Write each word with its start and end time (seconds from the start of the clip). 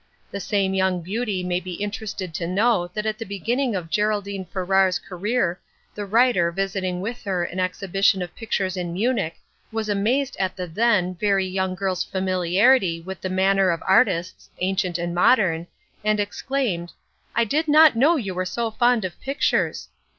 The 0.31 0.39
same 0.39 0.73
young 0.73 1.01
beauty 1.03 1.43
may 1.43 1.59
be 1.59 1.73
interested 1.75 2.33
to 2.33 2.47
know 2.47 2.87
that 2.95 3.05
at 3.05 3.19
the 3.19 3.23
beginning 3.23 3.75
of 3.75 3.91
Geraldine 3.91 4.45
Farrar's 4.45 4.97
career 4.97 5.59
the 5.93 6.07
writer, 6.07 6.51
visiting 6.51 7.01
with 7.01 7.21
her, 7.21 7.43
an 7.43 7.59
exhibition 7.59 8.23
of 8.23 8.33
pictures 8.33 8.75
in 8.75 8.93
Munich, 8.93 9.35
was 9.71 9.89
amazed 9.89 10.35
at 10.39 10.55
the 10.55 10.65
then, 10.65 11.13
very 11.13 11.45
young 11.45 11.75
girl's 11.75 12.03
familiarity 12.03 12.99
with 12.99 13.21
the 13.21 13.29
manner 13.29 13.69
of 13.69 13.83
artists 13.87 14.49
ancient 14.59 14.97
and 14.97 15.13
modern, 15.13 15.67
and 16.03 16.19
exclaimed 16.19 16.93
"I 17.35 17.43
did 17.43 17.67
not 17.67 17.95
know 17.95 18.15
you 18.15 18.33
were 18.33 18.43
so 18.43 18.71
fond 18.71 19.05
of 19.05 19.21
pictures." 19.21 19.87